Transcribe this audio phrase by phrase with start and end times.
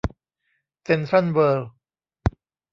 [0.83, 1.63] เซ็นทรัลเวิร์ล